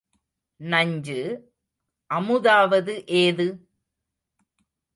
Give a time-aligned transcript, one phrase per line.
[0.59, 1.17] நஞ்சு,
[2.09, 3.47] அமுதாவது ஏது?